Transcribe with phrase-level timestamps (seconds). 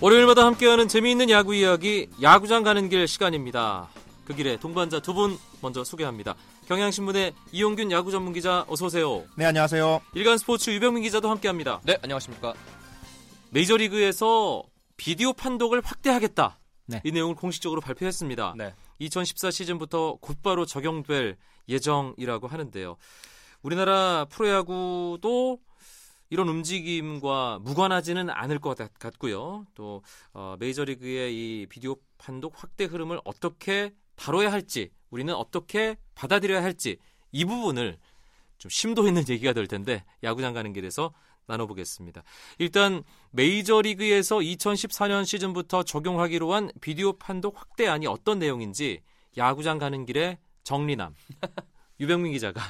[0.00, 3.88] 월요일마다 함께하는 재미있는 야구 이야기 야구장 가는 길 시간입니다.
[4.26, 6.34] 그 길에 동반자 두 분 먼저 소개합니다.
[6.66, 9.24] 경향신문의 이용균 야구 전문 기자 어서 오세요.
[9.36, 10.02] 네, 안녕하세요.
[10.14, 11.80] 일간 스포츠 유병민 기자도 함께합니다.
[11.84, 12.52] 네, 안녕하십니까.
[13.50, 14.62] 메이저리그에서
[14.96, 16.58] 비디오 판독을 확대하겠다.
[16.86, 17.00] 네.
[17.04, 18.54] 이 내용을 공식적으로 발표했습니다.
[18.58, 18.74] 네.
[18.98, 21.36] 2014 시즌부터 곧바로 적용될
[21.68, 22.96] 예정이라고 하는데요.
[23.62, 25.58] 우리나라 프로야구도
[26.30, 29.64] 이런 움직임과 무관하지는 않을 것 같- 같고요.
[29.74, 36.96] 또 어, 메이저리그의 이 비디오 판독 확대 흐름을 어떻게 다뤄야 할지, 우리는 어떻게 받아들여야 할지
[37.32, 37.98] 이 부분을
[38.58, 41.12] 좀 심도 있는 얘기가 될 텐데 야구장 가는 길에서
[41.48, 42.22] 나눠보겠습니다.
[42.58, 49.00] 일단 메이저리그에서 2014년 시즌부터 적용하기로 한 비디오 판독 확대안이 어떤 내용인지
[49.36, 51.14] 야구장 가는 길에 정리남
[52.00, 52.60] 유병민 기자가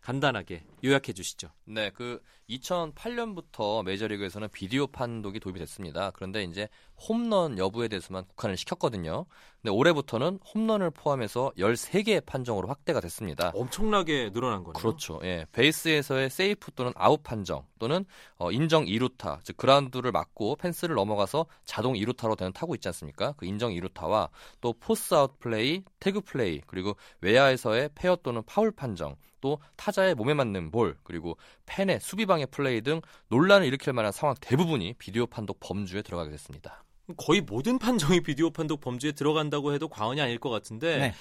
[0.00, 1.48] 간단하게 요약해 주시죠.
[1.64, 6.10] 네, 그 2008년부터 메이저리그에서는 비디오 판독이 도입이 됐습니다.
[6.10, 6.68] 그런데 이제
[7.08, 9.24] 홈런 여부에 대해서만 국한을 시켰거든요.
[9.62, 13.50] 근데 올해부터는 홈런을 포함해서 13개의 판정으로 확대가 됐습니다.
[13.54, 14.74] 엄청나게 늘어난 거네요.
[14.74, 15.20] 그렇죠.
[15.24, 15.46] 예.
[15.52, 18.04] 베이스에서의 세이프 또는 아웃 판정 또는
[18.36, 23.32] 어, 인정 2루타, 즉 그라운드를 맞고 펜스를 넘어가서 자동 2루타로 되는 타구 있지 않습니까?
[23.38, 24.28] 그 인정 2루타와
[24.60, 30.32] 또 포스 아웃 플레이, 태그 플레이, 그리고 외야에서의 페어 또는 파울 판정, 또 타자의 몸에
[30.32, 35.60] 맞는 볼, 그리고 팬의 수비 방해 플레이 등 논란을 일으킬 만한 상황 대부분이 비디오 판독
[35.60, 36.84] 범주에 들어가게 됐습니다.
[37.16, 41.14] 거의 모든 판정이 비디오 판독 범주에 들어간다고 해도 과언이 아닐 것 같은데 네.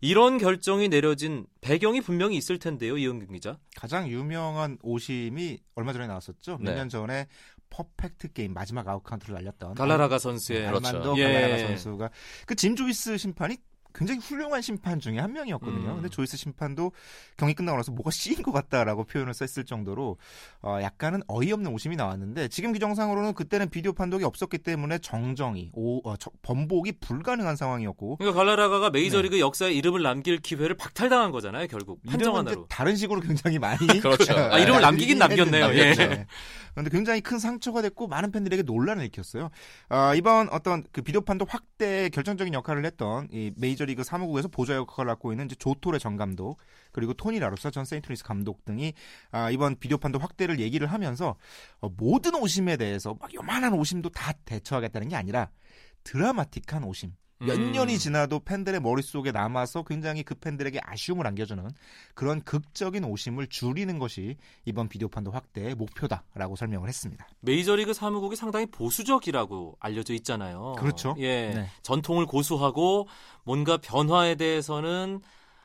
[0.00, 3.58] 이런 결정이 내려진 배경이 분명히 있을 텐데요, 이영균 기자.
[3.76, 6.58] 가장 유명한 오심이 얼마 전에 나왔었죠.
[6.58, 6.76] 몇 네.
[6.76, 7.26] 년 전에
[7.68, 10.86] 퍼펙트 게임 마지막 아웃 카운트를 날렸던 갈라라가 선수의 그렇죠.
[10.88, 11.24] 알만도 예.
[11.24, 12.10] 갈라라가 선수가
[12.46, 13.58] 그 짐 조이스 심판이
[13.94, 15.88] 굉장히 훌륭한 심판 중에 한 명이었거든요.
[15.90, 15.94] 음.
[15.96, 16.92] 근데 조이스 심판도
[17.36, 20.16] 경기 끝나고 나서 뭐가 씌인 것 같다라고 표현을 썼을 정도로
[20.62, 26.16] 어, 약간은 어이없는 오심이 나왔는데 지금 규정상으로는 그때는 비디오 판독이 없었기 때문에 정정이 오, 어,
[26.16, 32.36] 저- 번복이 불가능한 상황이었고 그러니까 갈라라가가 메이저리그 역사에 이름을 남길 기회를 박탈당한 거잖아요, 결국 판정
[32.36, 32.66] 하나로.
[32.68, 34.32] 다른 식으로 굉장히 많이 그렇죠.
[34.36, 35.66] 아, 이름을 남기긴 남겼네요.
[35.74, 35.94] 예.
[35.94, 36.26] 네.
[36.72, 39.50] 그런데 굉장히 큰 상처가 됐고 많은 팬들에게 논란을 일으켰어요.
[39.88, 44.74] 아, 이번 어떤 그 비디오 판독 확대 결정적인 역할을 했던 이 메이저 리그 사무국에서 보좌
[44.74, 46.58] 역할을 맡고 있는 조 토레 전 감독
[46.92, 48.94] 그리고 토니 라루사 전 세인트루이스 감독 등이
[49.30, 51.36] 아, 이번 비디오 판독 확대를 얘기를 하면서
[51.80, 55.50] 어, 모든 오심에 대해서 막 요만한 오심도 다 대처하겠다는 게 아니라
[56.04, 57.12] 드라마틱한 오심.
[57.42, 57.72] 몇 음.
[57.72, 61.66] 년이 지나도 팬들의 머릿속에 남아서 굉장히 그 팬들에게 아쉬움을 안겨주는
[62.14, 64.36] 그런 극적인 오심을 줄이는 것이
[64.66, 67.26] 이번 비디오 판독 확대의 목표다라고 설명을 했습니다.
[67.40, 70.74] 메이저리그 사무국이 상당히 보수적이라고 알려져 있잖아요.
[70.78, 71.14] 그렇죠.
[71.18, 71.50] 예.
[71.54, 71.66] 네.
[71.82, 73.08] 전통을 고수하고
[73.44, 75.20] 뭔가 변화에 대해서는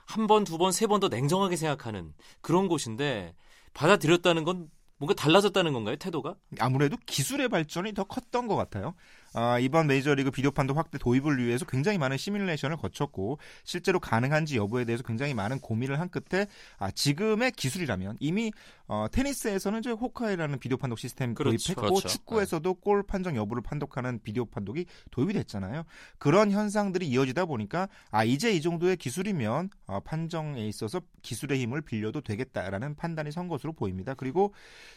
[0.08, 3.34] 한 번, 두 번, 세 번 더 냉정하게 생각하는 그런 곳인데
[3.74, 6.36] 받아들였다는 건 뭔가 달라졌다는 건가요, 태도가?
[6.60, 8.94] 아무래도 기술의 발전이 더 컸던 것 같아요.
[9.38, 14.86] 아, 이번 메이저리그 비디오 판독 확대 도입을 위해서 굉장히 많은 시뮬레이션을 거쳤고 실제로 가능한지 여부에
[14.86, 16.48] 대해서 굉장히 많은 고민을 한 끝에
[16.78, 18.54] 아, 지금의 기술이라면 이미
[18.88, 21.74] 어, 테니스에서는 이제 호카이라는 비디오 판독 시스템 그렇죠.
[21.74, 22.08] 도입했고 그렇죠.
[22.08, 25.84] 축구에서도 골 판정 여부를 판독하는 비디오 판독이 도입이 됐잖아요.
[26.18, 32.22] 그런 현상들이 이어지다 보니까 아 이제 이 정도의 기술이면 어, 판정에 있어서 기술의 힘을 빌려도
[32.22, 34.14] 되겠다라는 판단이 선 것으로 보입니다.
[34.14, 34.54] 그리고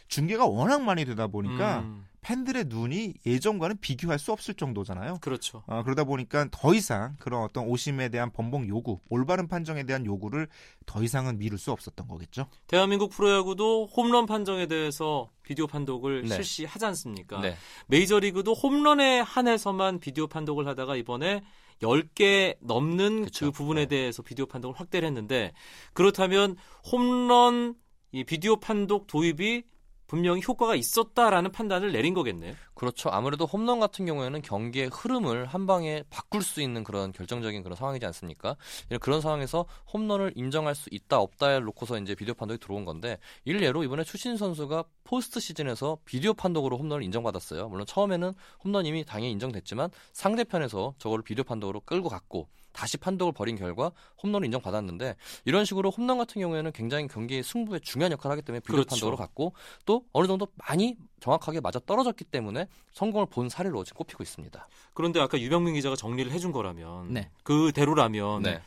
[0.07, 5.19] 중계가 워낙 많이 되다 보니까 음, 팬들의 눈이 예전과는 비교할 수 없을 정도잖아요.
[5.21, 5.63] 그렇죠.
[5.67, 10.49] 어, 그러다 보니까 더 이상 그런 어떤 오심에 대한 번복 요구, 올바른 판정에 대한 요구를
[10.87, 12.47] 더 이상은 미룰 수 없었던 거겠죠.
[12.67, 16.35] 대한민국 프로야구도 홈런 판정에 대해서 비디오 판독을 네.
[16.35, 17.41] 실시하지 않습니까?
[17.41, 17.57] 네.
[17.87, 21.43] 메이저리그도 홈런에 한해서만 비디오 판독을 하다가 이번에
[21.81, 23.53] 10개 넘는 그 그쵸.
[23.53, 23.87] 부분에 네.
[23.87, 25.53] 대해서 비디오 판독을 확대를 했는데
[25.93, 26.57] 그렇다면
[26.91, 27.75] 홈런
[28.13, 29.63] 이 비디오 판독 도입이
[30.09, 32.55] 분명히 효과가 있었다라는 판단을 내린 거겠네요.
[32.75, 33.11] 그렇죠.
[33.11, 38.07] 아무래도 홈런 같은 경우에는 경기의 흐름을 한 방에 바꿀 수 있는 그런 결정적인 그런 상황이지
[38.07, 38.57] 않습니까?
[39.01, 44.03] 그런 상황에서 홈런을 인정할 수 있다 없다에 놓고서 이제 비디오 판독이 들어온 건데 일례로 이번에
[44.03, 47.69] 추신 선수가 포스트 시즌에서 비디오 판독으로 홈런을 인정받았어요.
[47.69, 48.33] 물론 처음에는
[48.65, 52.49] 홈런임이 당연히 인정됐지만 상대편에서 저거를 비디오 판독으로 끌고 갔고
[52.79, 53.91] 다시 판독을 벌인 결과
[54.23, 58.77] 홈런을 인정받았는데 이런 식으로 홈런 같은 경우에는 굉장히 경기의 승부에 중요한 역할을 하기 때문에 비디오
[58.77, 58.91] 그렇죠.
[58.91, 59.53] 판독으로 갔고
[59.85, 64.69] 또 어느 정도 많이 정확하게 맞아 떨어졌기 때문에 성공을 본 사례로 지금 꼽히고 있습니다.
[64.95, 67.31] 그런데 아까 유병민 기자가 정리를 해준 거라면 네.
[67.43, 68.63] 그대로라면 네.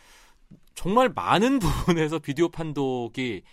[0.75, 1.60] 정말 많은
[1.96, 3.44] 부분에서 비디오 판독이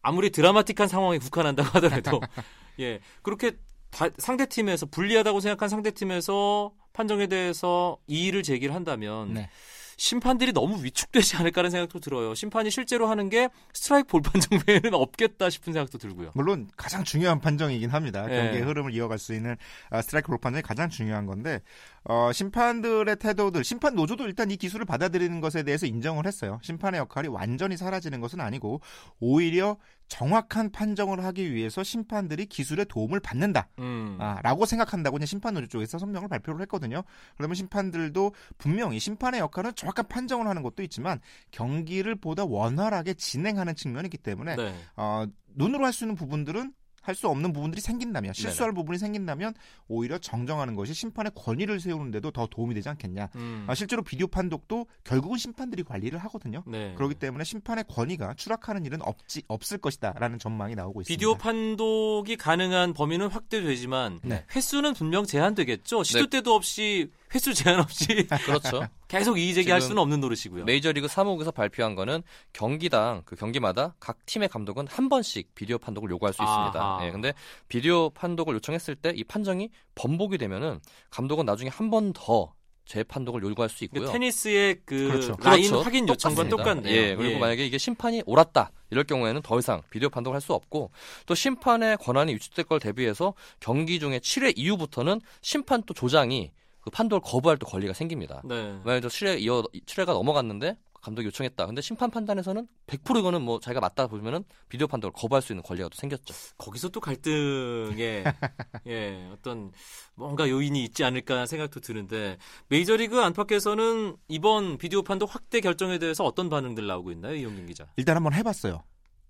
[0.00, 2.22] 아무리 드라마틱한 상황에 국한한다고 하더라도
[2.80, 3.58] 예 그렇게
[3.90, 9.50] 다- 상대 팀에서 불리하다고 생각한 상대 팀에서 판정에 대해서 이의를 제기를 한다면 네.
[9.98, 12.34] 심판들이 너무 위축되지 않을까라는 생각도 들어요.
[12.34, 16.30] 심판이 실제로 하는 게 스트라이크 볼 판정 외에는 없겠다 싶은 생각도 들고요.
[16.34, 18.24] 물론 가장 중요한 판정이긴 합니다.
[18.26, 18.36] 네.
[18.36, 19.56] 경기의 흐름을 이어갈 수 있는
[19.90, 21.60] 아, 스트라이크 볼 판정이 가장 중요한 건데
[22.04, 26.60] 어, 심판들의 태도들, 심판 노조도 일단 이 기술을 받아들이는 것에 대해서 인정을 했어요.
[26.62, 28.80] 심판의 역할이 완전히 사라지는 것은 아니고
[29.18, 29.76] 오히려
[30.08, 33.68] 정확한 판정을 하기 위해서 심판들이 기술의 도움을 받는다.
[33.78, 34.16] 음.
[34.20, 37.02] 아, 라고 생각한다고 이제 심판 노조 쪽에서 성명을 발표를 했거든요.
[37.36, 41.20] 그러면 심판들도 분명히 심판의 역할은 정확한 판정을 하는 것도 있지만
[41.50, 44.74] 경기를 보다 원활하게 진행하는 측면이 있기 때문에 네.
[44.96, 45.24] 어,
[45.54, 46.72] 눈으로 할 수 있는 부분들은
[47.02, 49.54] 할 수 없는 부분들이 생긴다면 실수할 부분이 생긴다면
[49.88, 53.30] 오히려 정정하는 것이 심판의 권위를 세우는데도 더 도움이 되지 않겠냐.
[53.34, 53.64] 음.
[53.66, 56.62] 아, 실제로 비디오 판독도 결국은 심판들이 관리를 하거든요.
[56.66, 56.94] 네.
[56.94, 61.18] 그렇기 때문에 심판의 권위가 추락하는 일은 없지 없을 것이다라는 전망이 나오고 있습니다.
[61.18, 64.44] 비디오 판독이 가능한 범위는 확대되지만 네.
[64.54, 66.04] 횟수는 분명 제한되겠죠.
[66.04, 66.30] 시도 네.
[66.30, 68.06] 때도 없이 횟수 제한 없이
[68.46, 68.86] 그렇죠.
[69.08, 70.64] 계속 이의 제기할 지금 수는 없는 노릇이고요.
[70.64, 72.22] 메이저리그 사무국에서 발표한 거는
[72.52, 77.00] 경기당 그 경기마다 각 팀의 감독은 한 번씩 비디오 판독을 요구할 수 있습니다.
[77.02, 77.32] 예, 근데
[77.68, 80.80] 비디오 판독을 요청했을 때 이 판정이 번복이 되면은
[81.10, 82.54] 감독은 나중에 한 번더
[82.84, 84.06] 재판독을 요구할 수 있고요.
[84.06, 85.36] 그 테니스의 그 그렇죠.
[85.42, 85.82] 라인 그렇죠.
[85.82, 86.48] 확인 요청과.
[86.48, 86.94] 똑같네요.
[86.94, 90.90] 예, 그리고 만약에 이게 심판이 옳았다 이럴 경우에는 더 이상 비디오 판독을 할 수 없고
[91.26, 96.50] 또 심판의 권한이 위축될 걸 대비해서 경기 중에 7회 이후부터는 심판 또 조장이
[96.88, 98.40] 그 판독을 거부할 또 권리가 생깁니다.
[98.44, 98.80] 네.
[98.84, 101.66] 만약에 7회 이어 7회가 넘어갔는데 감독이 요청했다.
[101.66, 105.90] 근데 심판 판단에서는 100% 이거는 뭐 자기가 맞다 보면은 비디오 판독을 거부할 수 있는 권리가
[105.90, 106.34] 또 생겼죠.
[106.56, 108.24] 거기서 또 갈등에
[108.88, 109.70] 예, 어떤
[110.14, 112.38] 뭔가 요인이 있지 않을까 생각도 드는데
[112.68, 117.86] 메이저리그 안팎에서는 이번 비디오 판독 확대 결정에 대해서 어떤 반응들 나오고 있나요, 이용균 기자?
[117.96, 118.82] 일단 한번 해봤어요.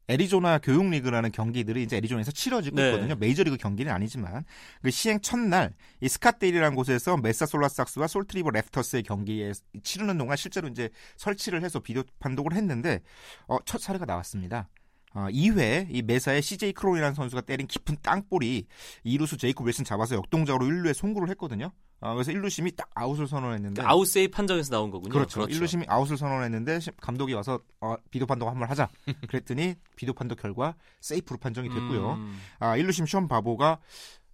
[0.08, 2.88] 애리조나 교육리그라는 경기들이 이제 애리조나에서 치러지고 네.
[2.88, 3.14] 있거든요.
[3.16, 4.44] 메이저리그 경기는 아니지만
[4.82, 9.52] 그 시행 첫날 이 스캇데일이라는 곳에서 메사 솔라삭스와 솔트리버 랩터스의 경기에
[9.82, 13.00] 치르는 동안 실제로 이제 설치를 해서 비디오 판독을 했는데
[13.46, 14.68] 어, 첫 사례가 나왔습니다.
[15.14, 18.66] 어, 2회 이 메사의 CJ 크론이라는 선수가 때린 깊은 땅볼이
[19.04, 21.72] 이루수 제이콥 윌슨 잡아서 역동작으로 1루에 송구를 했거든요.
[22.00, 25.12] 어, 그래서 1루심이 딱 아웃을 선언했는데 그 아웃 세이 판정에서 나온 거군요.
[25.12, 25.40] 그렇죠.
[25.40, 25.58] 그렇죠.
[25.64, 28.88] 1루심이 아웃을 선언했는데 시- 감독이 와서 어, 비디오 판독 한번 하자.
[29.28, 32.12] 그랬더니 비디오 판독 결과 세이프로 판정이 됐고요.
[32.14, 33.78] 음, 아, 1루심 시험 바보가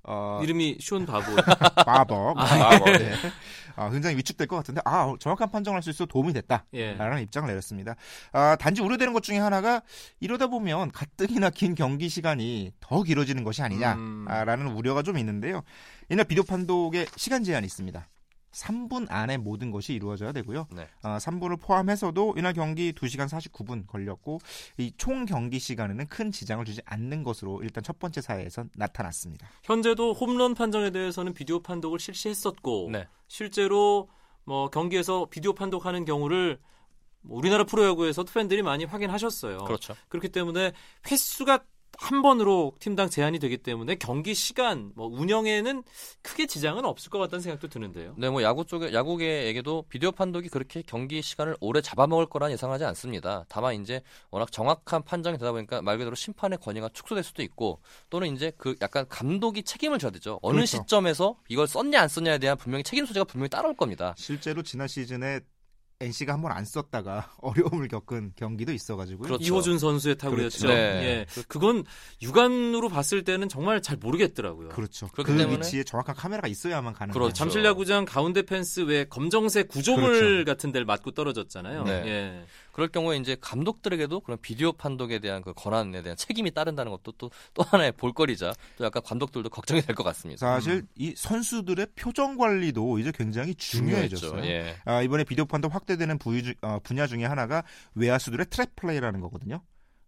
[0.05, 1.35] 어, 이름이 쇼온 바보.
[1.85, 2.35] 바버.
[2.37, 3.13] 아, 뭐, 네.
[3.77, 6.65] 아, 굉장히 위축될 것 같은데 아, 정확한 판정을 할 수 있어 도움이 됐다.
[6.75, 6.95] 예.
[6.95, 7.95] 라는 입장을 내렸습니다.
[8.33, 9.83] 아, 단지 우려되는 것 중에 하나가
[10.21, 13.67] 이러다 보면 가뜩이나 긴 경기 시간이 더 길어지는 것이 음.
[13.67, 15.63] 아니냐라는 우려가 좀 있는데요.
[16.09, 18.07] 이날 비디오 판독에 시간 제한이 있습니다.
[18.55, 20.69] 3분 안에 모든 것이 이루어져야 되고요.
[20.73, 20.89] 네.
[21.03, 24.41] 아, 3분을 포함해서도 이날 경기 2시간 49분 걸렸고
[24.79, 29.49] 이 총 경기 시간에는 큰 지장을 주지 않는 것으로 일단 첫 번째 사회에서 나타났습니다.
[29.65, 33.07] 현재도 홈런 판정에 대해서는 비디오 판독을 실시했었고 네.
[33.29, 34.09] 실제로
[34.45, 36.59] 뭐 경기에서 비디오 판독하는 경우를
[37.23, 39.65] 뭐 우리나라 프로야구에서도 팬들이 많이 확인하셨어요.
[39.65, 39.95] 그렇죠.
[40.09, 40.73] 그렇기 때문에
[41.11, 41.65] 횟수가
[41.99, 45.83] 한 번으로 팀당 제한이 되기 때문에 경기 시간, 뭐 운영에는
[46.23, 48.15] 크게 지장은 없을 것 같다는 생각도 드는데요.
[48.19, 53.45] 네, 뭐 야구 쪽에 야구계에게도 비디오 판독이 그렇게 경기 시간을 오래 잡아먹을 거란 예상하지 않습니다.
[53.49, 57.81] 다만 이제 워낙 정확한 판정이 되다 보니까 말 그대로 심판의 권위가 축소될 수도 있고
[58.11, 60.39] 또는 이제 그 약간 감독이 책임을 져야 되죠.
[60.43, 60.79] 어느 그렇죠.
[60.79, 64.15] 시점에서 이걸 썼냐 안 썼냐에 대한 분명히 책임 소재가 분명히 따라올 겁니다.
[64.17, 65.41] 실제로 지난 시즌에
[66.05, 69.27] NC가 한 번 안 썼다가 어려움을 겪은 경기도 있어가지고요.
[69.27, 69.45] 그렇죠.
[69.45, 70.59] 이호준 선수의 타구였죠.
[70.59, 70.69] 그렇죠.
[70.69, 70.75] 네.
[70.75, 71.27] 예.
[71.49, 71.85] 그건
[72.23, 74.69] 육안으로 봤을 때는 정말 잘 모르겠더라고요.
[74.71, 75.09] 그렇죠.
[75.15, 77.33] 그 위치에 정확한 카메라가 있어야만 가는 그렇죠.
[77.35, 80.45] 잠실야구장 가운데 펜스 외 검정색 구조물 그렇죠.
[80.45, 81.85] 같은 데를 맞고 떨어졌잖아요.
[81.85, 81.93] 네.
[82.07, 82.47] 예.
[82.75, 87.31] 그럴 경우에 이제 감독들에게도 그런 비디오 판독에 대한 그 권한에 대한 책임이 따른다는 것도 또,
[87.55, 90.45] 또 하나의 볼거리자 또 약간 감독들도 걱정이 될 것 같습니다.
[90.55, 94.45] 사실 이 선수들의 표정 관리도 이제 굉장히 중요해졌어요.
[94.45, 94.75] 예.
[94.85, 97.63] 아, 이번에 비디오 판독 확대되는 부위 주- 어, 분야 중에 하나가
[97.95, 99.63] 외야수들의 트랩 플레이라는 거거든요.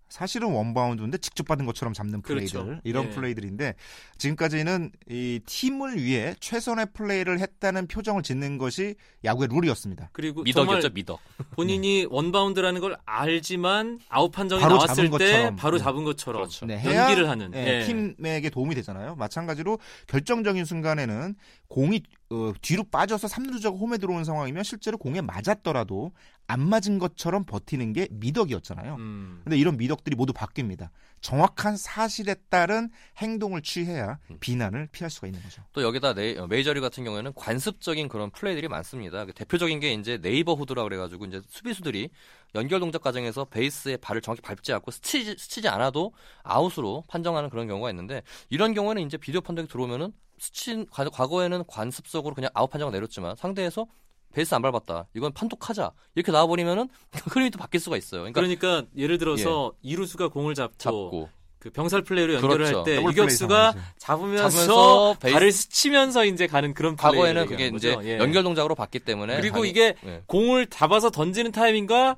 [0.09, 2.65] 사실은 원바운드인데 직접 받은 것처럼 잡는 그렇죠.
[2.65, 3.11] 플레이들 이런 예.
[3.11, 3.75] 플레이들인데
[4.19, 8.95] 지금까지는 이 팀을 위해 최선의 플레이를 했다는 표정을 짓는 것이
[9.25, 10.11] 야구의 룰이었습니다.
[10.13, 11.21] 그리고 미덕이었죠, 정말 미덕.
[11.51, 15.57] 본인이 원바운드라는 걸 알지만 아웃 판정이 바로 나왔을 잡은 때 것처럼.
[15.57, 15.83] 바로 네.
[15.83, 16.67] 잡은 것처럼 그렇죠.
[16.67, 17.85] 네, 연기를 하는 예, 예.
[17.85, 19.17] 팀에게 도움이 되잖아요.
[19.17, 21.35] 마찬가지로 결정적인 순간에는
[21.69, 26.13] 공이 어, 뒤로 빠져서 3루 주자가 홈에 들어온 상황이면 실제로 공에 맞았더라도
[26.49, 28.97] 안 맞은 것처럼 버티는 게 미덕이었잖아요.
[28.97, 29.41] 음.
[29.45, 30.91] 근데 이런 미덕들이 모두 바뀝니다.
[31.21, 34.37] 정확한 사실에 따른 행동을 취해야 음.
[34.41, 35.63] 비난을 피할 수가 있는 거죠.
[35.73, 39.25] 또 여기다 네, 어, 메이저리 같은 경우에는 관습적인 그런 플레이들이 많습니다.
[39.25, 42.11] 그 대표적인 게 이제 neighborhood라 그래가지고 이제 수비수들이
[42.55, 47.91] 연결 동작 과정에서 베이스에 발을 정확히 밟지 않고 스치지, 스치지 않아도 아웃으로 판정하는 그런 경우가
[47.91, 53.37] 있는데 이런 경우에는 이제 비디오 판독이 들어오면은 스친 과- 과거에는 관습적으로 그냥 아웃 판정을 내렸지만
[53.37, 53.87] 상대에서
[54.35, 55.07] 베이스 안 밟았다.
[55.15, 55.93] 이건 판독하자.
[56.15, 56.89] 이렇게 나와버리면은
[57.33, 58.21] 흐름이 또 바뀔 수가 있어요.
[58.31, 61.29] 그러니까 그러니까 예를 들어서 이루수가 공을 잡고, 잡고
[61.59, 62.79] 그 병살 플레이로 연결을 그렇죠.
[62.79, 67.97] 할때 더블 유격수가 잡으면서, 잡으면서 베이스- 발을 스치면서 이제 가는 그런 과거에는 플레이를 그게 이제.
[68.03, 68.19] 예.
[68.19, 70.23] 연결 동작으로 봤기 때문에 그리고 당연히- 이게 예.
[70.27, 72.17] 공을 잡아서 던지는 타이밍과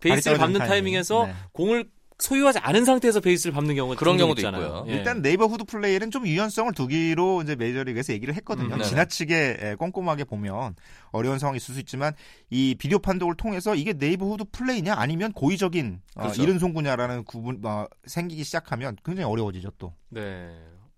[0.00, 0.68] 베이스를 밟는 타이밍.
[0.70, 1.34] 타이밍에서 네.
[1.52, 4.62] 공을 소유하지 않은 상태에서 베이스를 밟는 경우가 그런 경우도 있잖아요.
[4.62, 4.84] 있고요.
[4.88, 4.92] 예.
[4.92, 8.74] 일단 neighborhood 플레이는 좀 유연성을 두기로 이제 메이저리그에서 얘기를 했거든요.
[8.74, 8.84] 음, 네.
[8.84, 10.74] 지나치게 에, 꼼꼼하게 보면
[11.10, 12.12] 어려운 상황이 있을 수 있지만
[12.50, 16.42] 이 비디오 판독을 통해서 이게 neighborhood 플레이냐 아니면 고의적인 어, 그렇죠.
[16.42, 19.94] 이른 송구냐라는 구분 어, 생기기 시작하면 굉장히 어려워지죠 또.
[20.08, 20.50] 네.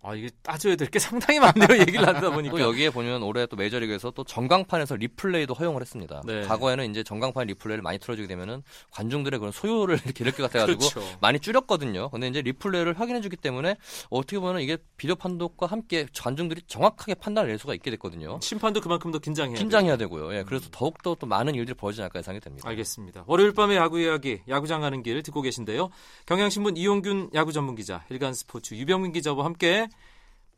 [0.02, 1.68] 아 이게 따져야 될 게 상당히 많네요.
[1.80, 2.56] 얘기를 하다 보니까.
[2.56, 6.22] 또 여기에 보면 올해 또 메이저리그에서 또 전광판에서 리플레이도 허용을 했습니다.
[6.24, 6.42] 네.
[6.46, 11.18] 과거에는 이제 전광판 리플레이를 많이 틀어주게 되면은 관중들의 그런 소요를 이렇게 이렇게 같아가지고 그렇죠.
[11.20, 12.08] 많이 줄였거든요.
[12.10, 13.76] 근데 이제 리플레이를 확인해주기 때문에
[14.08, 18.40] 어떻게 보면 이게 비디오 판독과 함께 관중들이 정확하게 판단을 낼 수가 있게 됐거든요.
[18.42, 20.34] 심판도 그만큼 더 긴장해야 긴장해야 되고요.
[20.34, 22.66] 예, 그래서 더욱 더 또 많은 일들이 벌어지지 않을까 예상이 됩니다.
[22.68, 23.24] 알겠습니다.
[23.26, 25.90] 월요일 밤의 야구 이야기, 야구장 가는 길 듣고 계신데요.
[26.24, 29.88] 경향신문 이용균 야구 전문 기자, 일간 스포츠 유병민 기자와 함께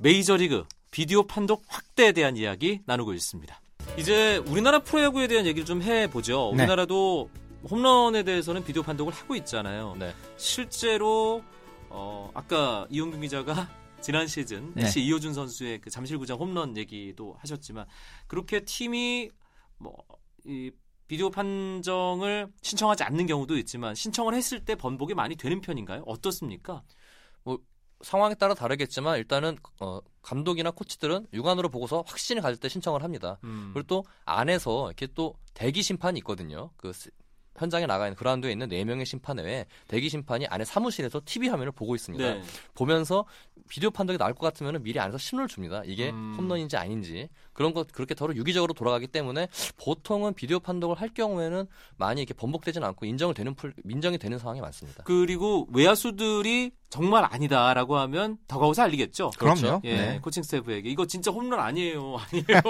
[0.02, 3.60] 메이저리그 비디오 판독 확대에 대한 이야기 나누고 있습니다.
[3.96, 6.52] 이제 우리나라 프로야구에 대한 얘기를 좀 해보죠.
[6.56, 6.62] 네.
[6.64, 7.30] 우리나라도
[7.70, 9.96] 홈런에 대해서는 비디오 판독을 하고 있잖아요.
[9.98, 10.14] 네.
[10.36, 11.42] 실제로
[11.88, 13.68] 어, 아까 이용균 기자가
[14.00, 14.90] 지난 시즌 네.
[14.96, 17.86] 이호준 선수의 그 잠실구장 홈런 얘기도 하셨지만
[18.26, 19.30] 그렇게 팀이
[19.78, 19.94] 뭐
[20.44, 20.70] 이
[21.06, 26.02] 비디오 판정을 신청하지 않는 경우도 있지만 신청을 했을 때 번복이 많이 되는 편인가요?
[26.06, 26.82] 어떻습니까?
[28.02, 33.38] 상황에 따라 다르겠지만 일단은 어, 감독이나 코치들은 육안으로 보고서 확신을 가질 때 신청을 합니다.
[33.44, 33.70] 음.
[33.72, 36.70] 그리고 또 안에서 이렇게 또 대기 심판이 있거든요.
[36.76, 37.10] 그 스-
[37.56, 41.70] 현장에 나가 있는 그라운드에 있는 네 명의 심판 외에 대기 심판이 안에 사무실에서 TV 화면을
[41.70, 42.24] 보고 있습니다.
[42.34, 42.42] 네.
[42.74, 43.26] 보면서
[43.68, 45.82] 비디오 판독이 나올 것 같으면 미리 안에서 신호를 줍니다.
[45.84, 46.34] 이게 음.
[46.36, 51.66] 홈런인지 아닌지 그런 것 그렇게 서로 유기적으로 돌아가기 때문에 보통은 비디오 판독을 할 경우에는
[51.96, 55.04] 많이 이렇게 번복되지는 않고 인정을 되는 풀, 민정이 되는 상황이 많습니다.
[55.04, 59.30] 그리고 외야수들이 정말 아니다라고 하면 더그아웃에 알리겠죠.
[59.38, 59.62] 그렇죠.
[59.62, 59.80] 그럼요.
[59.84, 60.20] 예, 네.
[60.20, 62.60] 코칭 스태프에게 이거 진짜 홈런 아니에요, 아니에요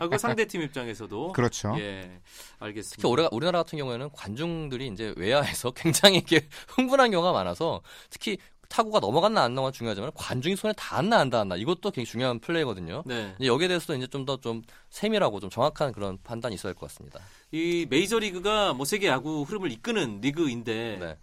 [0.00, 1.74] 하고 상대 팀 입장에서도 그렇죠.
[1.78, 2.20] 예,
[2.58, 2.96] 알겠습니다.
[2.96, 8.38] 특히 우리가, 우리나라 같은 경우에는 관중들이 이제 외야에서 굉장히 이렇게 흥분한 경우가 많아서 특히
[8.68, 13.02] 타구가 넘어갔나 안 넘어가 중요하지만 관중이 손에 닿았나 안 닿았나 이것도 굉장히 중요한 플레이거든요.
[13.06, 17.20] 네, 이제 여기에 대해서도 이제 좀더좀 세밀하고 좀 정확한 그런 판단이 있어야 할 것 같습니다.
[17.52, 21.18] 이 메이저리그가 뭐 세계 야구 흐름을 이끄는 리그인데 네.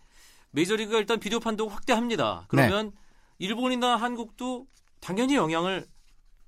[0.51, 2.45] 메이저리그가 일단 비디오 판독 확대합니다.
[2.47, 2.97] 그러면 네.
[3.39, 4.67] 일본이나 한국도
[4.99, 5.85] 당연히 영향을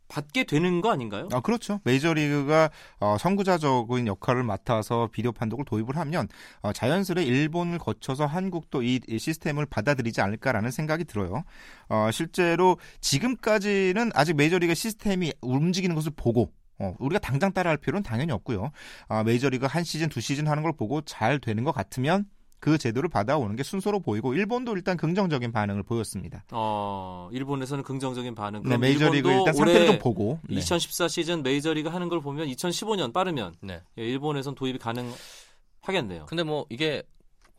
[0.08, 1.28] 받게 되는 거 아닌가요?
[1.32, 1.80] 아, 그렇죠.
[1.84, 2.70] 메이저리그가
[3.00, 6.28] 어, 선구자적인 역할을 맡아서 비디오 판독을 도입을 하면
[6.62, 11.44] 어, 자연스레 일본을 거쳐서 한국도 이, 이 시스템을 받아들이지 않을까라는 생각이 들어요.
[11.90, 18.32] 어, 실제로 지금까지는 아직 메이저리그 시스템이 움직이는 것을 보고 어, 우리가 당장 따라할 필요는 당연히
[18.34, 18.72] 없고요.
[19.08, 22.26] 아, 메이저리그 한 시즌, 두 시즌 하는 걸 보고 잘 되는 것 같으면
[22.65, 26.45] 그 제도를 받아오는 게 순서로 보이고 일본도 일단 긍정적인 반응을 보였습니다.
[26.51, 28.63] 어, 일본에서는 긍정적인 반응.
[28.63, 30.55] 네, 그럼 메이저리그 일본도 일단 상태를 좀 보고 네.
[30.55, 33.84] 2014 시즌 메이저리그 하는 걸 보면 2015년 빠르면 네.
[34.00, 35.13] 예, 일본에선 도입이 가능
[35.81, 36.25] 하겠네요.
[36.25, 37.03] 근데 뭐 이게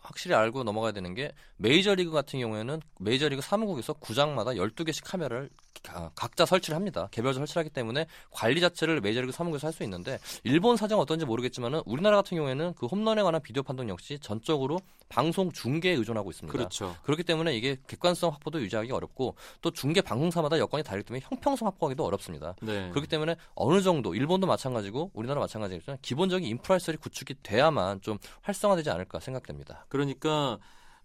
[0.07, 5.51] 확실히 알고 넘어가야 되는 게 메이저리그 같은 경우에는 메이저리그 사무국에서 구장마다 12개씩 카메라를
[5.83, 7.09] 가- 각자 설치를 합니다.
[7.13, 12.17] 개별적으로 설치하기 때문에 관리 자체를 메이저리그 사무국에서 할 수 있는데 일본 사정 어떤지 모르겠지만은 우리나라
[12.17, 16.51] 같은 경우에는 그 홈런에 관한 비디오 판독 역시 전적으로 방송 중계에 의존하고 있습니다.
[16.57, 16.97] 그렇죠.
[17.05, 22.05] 그렇기 때문에 이게 객관성 확보도 유지하기 어렵고 또 중계 방송사마다 여건이 다르기 때문에 형평성 확보하기도
[22.05, 22.57] 어렵습니다.
[22.63, 22.89] 네.
[22.91, 29.21] 그렇기 때문에 어느 정도 일본도 마찬가지고 우리나라 마찬가지겠지만 기본적인 인프라시설이 구축이 돼야만 좀 활성화되지 않을까
[29.21, 29.85] 생각됩니다.
[29.97, 30.59] 그러니까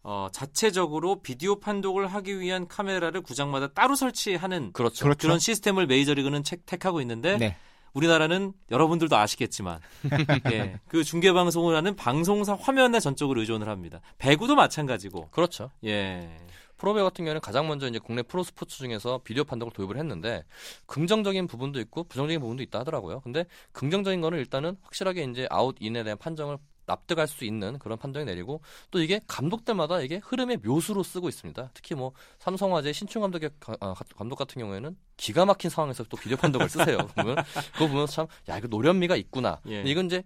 [0.03, 5.05] 어, 자체적으로 비디오 판독을 하기 위한 카메라를 구장마다 따로 설치하는 그렇죠.
[5.05, 5.27] 그렇죠.
[5.27, 7.57] 그런 시스템을 메이저리그는 책, 택하고 있는데 네.
[7.93, 9.79] 우리나라는 여러분들도 아시겠지만
[10.51, 14.01] 예, 그 중계 방송을 하는 방송사 화면에 전적으로 의존을 합니다.
[14.17, 15.71] 배구도 마찬가지고 그렇죠.
[15.85, 16.37] 예.
[16.77, 20.43] 프로배구 같은 경우에는 가장 먼저 이제 국내 프로 스포츠 중에서 비디오 판독을 도입을 했는데
[20.87, 23.19] 긍정적인 부분도 있고 부정적인 부분도 있다 하더라고요.
[23.19, 26.57] 근데 긍정적인 거는 일단은 확실하게 이제 아웃 인에 대한 판정을
[26.91, 31.71] 납득할 수 있는 그런 판정이 내리고 또 이게 감독들마다 이게 흐름의 묘수로 쓰고 있습니다.
[31.73, 36.37] 특히 뭐 삼성화재 신충 감독의 가- 아, 감독 같은 경우에는 기가 막힌 상황에서 또 비디오
[36.37, 36.97] 판독을 쓰세요.
[37.15, 37.35] 보면
[37.73, 39.59] 그거 보면서 참 야 이거 노련미가 있구나.
[39.67, 39.81] 예.
[39.83, 40.23] 이건 이제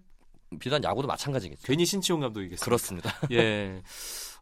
[0.60, 1.62] 비단 야구도 마찬가지겠죠.
[1.66, 2.64] 괜히 신치용 감독이겠습니다.
[2.64, 3.12] 그렇습니다.
[3.32, 3.82] 예.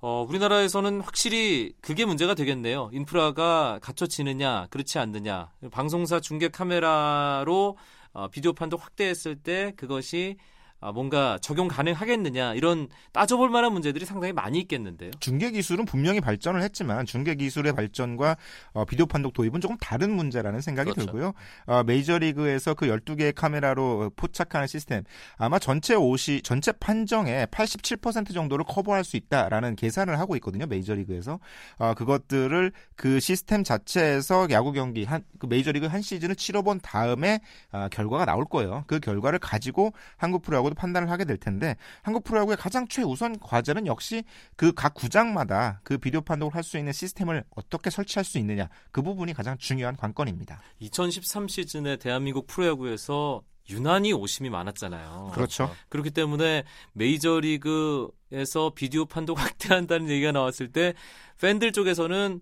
[0.00, 2.90] 어, 우리나라에서는 확실히 그게 문제가 되겠네요.
[2.92, 5.50] 인프라가 갖춰지느냐, 그렇지 않느냐.
[5.70, 7.76] 방송사 중계 카메라로
[8.12, 10.36] 어, 비디오 판독 확대했을 때 그것이
[10.84, 15.12] 아, 뭔가 적용 가능하겠느냐 이런 따져볼 만한 문제들이 상당히 많이 있겠는데요.
[15.18, 18.36] 중계 기술은 분명히 발전을 했지만 중계 기술의 발전과
[18.74, 21.06] 어, 비디오 판독 도입은 조금 다른 문제라는 생각이 그렇죠.
[21.06, 21.32] 들고요.
[21.64, 25.04] 어, 메이저리그에서 그 12개의 카메라로 포착하는 시스템
[25.38, 30.66] 아마 전체 옷이 전체 판정의 87% 정도를 커버할 수 있다라는 계산을 하고 있거든요.
[30.66, 31.40] 메이저리그에서
[31.78, 37.88] 어, 그것들을 그 시스템 자체에서 야구 경기 한 그 메이저리그 한 시즌을 치러본 다음에 아,
[37.88, 38.84] 결과가 나올 거예요.
[38.86, 43.86] 그 결과를 가지고 한국 프로야구 도 판단을 하게 될 텐데 한국 프로야구의 가장 최우선 과제는
[43.86, 44.24] 역시
[44.56, 49.02] 그 각 구장마다 그 비디오 판독을 할 수 있는 시스템을 어떻게 설치할 수 있느냐 그
[49.02, 50.60] 부분이 가장 중요한 관건입니다.
[50.80, 55.30] 2013 시즌에 대한민국 프로야구에서 유난히 오심이 많았잖아요.
[55.34, 55.70] 그렇죠.
[55.90, 60.94] 그렇기 때문에 메이저리그에서 비디오 판독 확대한다는 얘기가 나왔을 때
[61.40, 62.40] 팬들 쪽에서는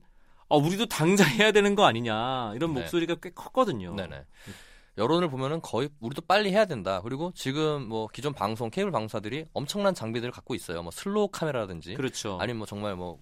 [0.48, 2.80] 아, 우리도 당장 해야 되는 거 아니냐 이런 네.
[2.80, 3.94] 목소리가 꽤 컸거든요.
[3.94, 4.24] 네네.
[4.98, 7.00] 여론을 보면은 거의 우리도 빨리 해야 된다.
[7.02, 10.82] 그리고 지금 뭐 기존 방송 케이블 방송사들이 엄청난 장비들을 갖고 있어요.
[10.82, 12.38] 뭐 슬로우 카메라라든지 그렇죠.
[12.40, 13.18] 아니면 뭐 정말 뭐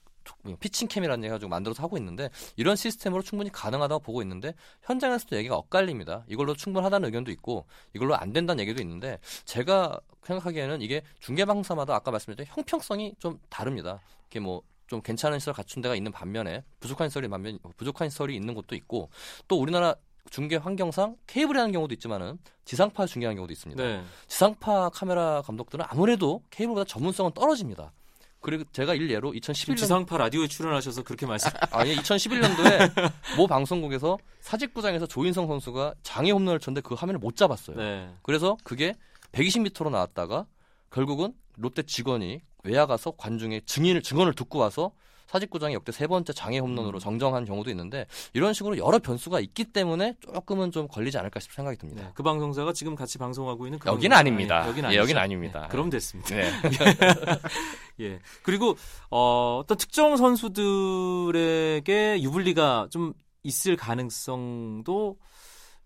[0.60, 5.56] pitching cam이라는 얘기 가지고 만들어서 하고 있는데 이런 시스템으로 충분히 가능하다고 보고 있는데 현장에서도 얘기가
[5.56, 6.24] 엇갈립니다.
[6.28, 12.10] 이걸로 충분하다는 의견도 있고 이걸로 안 된다는 얘기도 있는데 제가 생각하기에는 이게 중계 방송사마다 아까
[12.10, 14.00] 말씀드린 형평성이 좀 다릅니다.
[14.28, 18.54] 이게 뭐 좀 괜찮은 시설 갖춘 데가 있는 반면에 부족한 시설이 반면 부족한 시설이 있는
[18.54, 19.08] 곳도 있고
[19.46, 19.94] 또 우리나라
[20.30, 23.82] 중계 환경상 케이블이라는 경우도 있지만은 지상파 중계하는 경우도 있습니다.
[23.82, 24.02] 네.
[24.28, 27.92] 지상파 카메라 감독들은 아무래도 케이블보다 전문성은 떨어집니다.
[28.40, 31.50] 그리고 제가 일례로 지금 2011년 지상파 라디오에 출연하셔서 그렇게 말씀.
[31.72, 37.76] 아니 2011년도에 모 방송국에서 사직구장에서 조인성 선수가 장애 홈런을 쳤는데 그 화면을 못 잡았어요.
[37.76, 38.08] 네.
[38.22, 38.94] 그래서 그게
[39.32, 40.46] 120m로 나왔다가
[40.90, 44.92] 결국은 롯데 직원이 외야 가서 관중의 증인을 증언을 듣고 와서
[45.30, 47.00] 사직구장이 역대 세 번째 장애 홈런으로 음.
[47.00, 51.78] 정정한 경우도 있는데 이런 식으로 여러 변수가 있기 때문에 조금은 좀 걸리지 않을까 싶은 생각이
[51.78, 52.02] 듭니다.
[52.02, 52.10] 네.
[52.14, 54.16] 그 방송사가 지금 같이 방송하고 있는 그 여기는.
[54.16, 54.64] 아닙니다.
[54.64, 54.96] 예, 여기는 예.
[54.96, 55.60] 여기는 아닙니다.
[55.62, 56.34] 네, 그럼 됐습니다.
[56.34, 56.50] 네.
[58.00, 58.18] 예.
[58.42, 58.76] 그리고
[59.10, 61.82] 어, 어떤 특정 선수들에게
[62.22, 63.12] 유불리가 좀
[63.44, 65.16] 있을 가능성도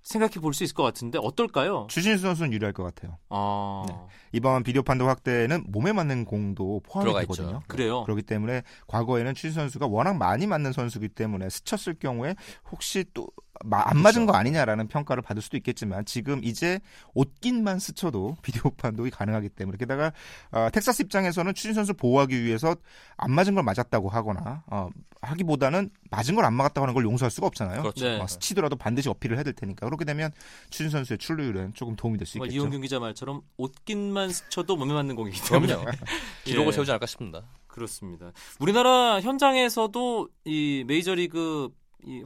[0.05, 1.87] 생각해 볼 수 있을 것 같은데 어떨까요?
[1.91, 3.19] 주신수 선수는 유리할 것 같아요.
[3.31, 3.95] 아, 네.
[4.33, 7.49] 이번 비디오 판독 확대는 몸에 맞는 공도 포함이 되거든요.
[7.49, 7.63] 있죠.
[7.67, 8.05] 그래요.
[8.05, 12.37] 그렇기 때문에 과거에는 추신 선수가 워낙 많이 맞는 선수이기 때문에 스쳤을 경우에
[12.71, 13.27] 혹시 또
[13.71, 14.33] 안 맞은 그렇죠.
[14.33, 16.81] 거 아니냐라는 평가를 받을 수도 있겠지만 지금 이제
[17.15, 20.13] 옷깃만 스쳐도 비디오 판독이 가능하기 때문에 게다가
[20.51, 22.75] 어, 텍사스 입장에서는 추신 선수 보호하기 위해서
[23.17, 24.89] 안 맞은 걸 맞았다고 하거나 어,
[25.23, 27.81] 하기보다는 맞은 걸 안 맞았다고 하는 걸 용서할 수가 없잖아요.
[27.83, 28.05] 그렇죠.
[28.05, 28.21] 네.
[28.21, 30.31] 어, 스치더라도 반드시 어필을 해야 될 테니까 그렇게 되면
[30.71, 32.61] 추신 선수의 출루율은 조금 도움이 될수 정말 있겠죠.
[32.63, 35.91] 이용균 기자 말처럼 옷깃만 스쳐도 몸에 맞는 공이기 때문에 그럼요.
[36.45, 36.73] 기록을 예.
[36.73, 37.43] 세우지 않을까 싶습니다.
[37.67, 38.33] 그렇습니다.
[38.61, 41.71] 우리나라 현장에서도 이 메이저리그
[42.07, 42.23] 이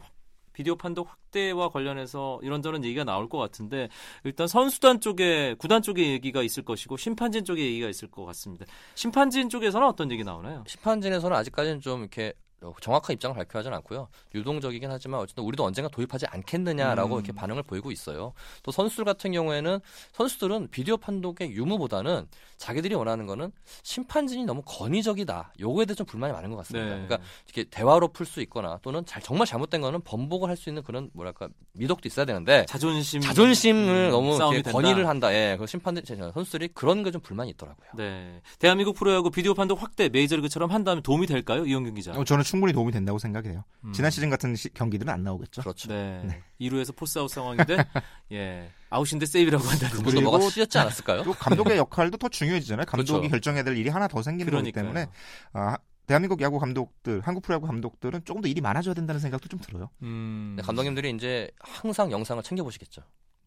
[0.59, 3.89] 비디오 판독 확대와 관련해서 이런저런 얘기가 나올 것 같은데
[4.25, 8.67] 일단 선수단 쪽에 구단 쪽에 얘기가 있을 것이고 심판진 쪽에 얘기가 있을 것 같습니다.
[8.97, 10.65] 심판진 쪽에서는 어떤 얘기 나오나요?
[10.67, 12.48] 심판진에서는 아직까지는 좀 이렇게 어,
[12.81, 14.09] 정확한 입장을 발표하지는 않고요.
[14.35, 17.19] 유동적이긴 하지만 어쨌든 우리도 언젠가 도입하지 않겠느냐라고 음.
[17.21, 18.33] 이렇게 반응을 보이고 있어요.
[18.63, 19.81] 또 선수들 같은 경우에는
[20.13, 25.55] 선수들은 비디오 판독의 유무보다는 자기들이 원하는 거는 심판진이 너무 권위적이다.
[25.61, 26.87] 요거에 대해 좀 불만이 많은 것 같습니다.
[26.87, 27.07] 네.
[27.07, 30.83] 그러니까 이렇게 대화로 풀 수 있거나 또는 잘, 정말 잘못된 거는 번복을 할 수 있는
[30.83, 34.71] 그런 뭐랄까 미덕도 있어야 되는데 자존심 자존심을 음, 너무 이렇게.
[34.73, 35.33] 권위를 한다.
[35.33, 36.03] 예, 그 심판들
[36.35, 37.89] 선수들이 그런 게 좀 불만이 있더라고요.
[37.97, 38.43] 네.
[38.59, 41.65] 대한민국 프로야구 비디오 판독 확대 메이저리그처럼 한다면 도움이 될까요?
[41.65, 42.13] 이용균 기자.
[42.13, 43.63] 어, 저는 충분히 도움이 된다고 생각해요.
[43.85, 43.93] 음.
[43.93, 45.61] 지난 시즌 같은 시- 경기들은 안 나오겠죠.
[45.61, 45.89] 그렇죠.
[45.89, 46.23] 네.
[46.25, 46.43] 네.
[46.61, 47.77] 2루에서 포스아웃 상황인데
[48.33, 48.71] 예.
[48.89, 51.25] 아웃인데 세이브라고 한다는 그분도 그리고 뭐가 씌였지 않았을까요?
[51.25, 52.87] 또 감독의 역할도 더 중요해지잖아요.
[52.87, 53.31] 감독이 그렇죠.
[53.31, 54.85] 결정해야 될 일이 하나 더 생기는 거기 그러니까요.
[54.95, 55.13] 때문에
[55.53, 59.91] 아, 대한민국 야구 감독들, 한국 프로야구 감독들은 조금 더 일이 많아져야 된다는 생각도 좀 들어요.
[60.03, 60.55] 음.
[60.57, 63.03] 네, 감독님들이 이제 항상 영상을 챙겨 보시겠죠.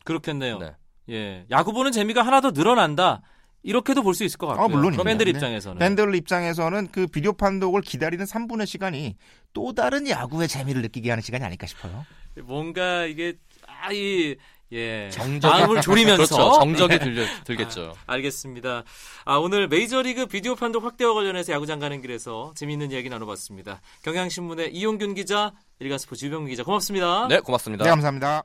[0.06, 0.60] 그렇겠네요.
[0.60, 0.76] 네.
[1.10, 1.46] 예.
[1.50, 3.24] 야구 보는 재미가 하나 더 늘어난다.
[3.64, 4.66] 이렇게도 볼 수 있을 것 같고요.
[4.66, 5.04] 아, 물론입니다.
[5.04, 5.32] 팬들 네.
[5.32, 5.80] 입장에서는.
[5.80, 9.16] 팬들 입장에서는 그 비디오 판독을 기다리는 3분의 시간이
[9.54, 12.06] 또 다른 야구의 재미를 느끼게 하는 시간이 아닐까 싶어요.
[12.44, 13.34] 뭔가 이게
[13.68, 14.36] 아이
[14.74, 15.10] 예.
[15.12, 16.60] 정적이- 마음을 졸이면서 그렇죠.
[16.60, 17.94] 정적이 들려, 들겠죠.
[18.08, 18.84] 알겠습니다.
[19.26, 23.82] 아, 오늘 메이저리그 비디오 판독 확대와 관련해서 야구장 가는 길에서 재미있는 이야기 나눠봤습니다.
[24.04, 27.28] 경향신문의 이용균 기자, 일간스포츠 유병기 기자 고맙습니다.
[27.28, 27.84] 네, 고맙습니다.
[27.84, 28.44] 네, 감사합니다.